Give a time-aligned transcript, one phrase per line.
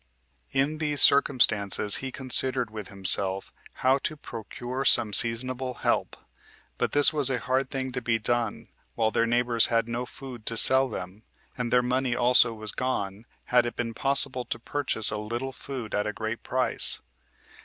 [0.51, 0.57] 2.
[0.57, 3.53] In these circumstances he considered with himself
[3.85, 6.17] how to procure some seasonable help;
[6.79, 10.43] but this was a hard thing to be done, while their neighbors had no food
[10.47, 11.21] to sell them;
[11.55, 15.93] and their money also was gone, had it been possible to purchase a little food
[15.93, 16.99] at a great price.